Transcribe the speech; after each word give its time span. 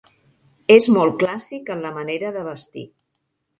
És 0.75 0.87
molt 0.95 1.19
clàssic 1.25 1.71
en 1.75 1.85
la 1.85 1.93
manera 2.01 2.35
de 2.39 2.49
vestir. 2.51 2.89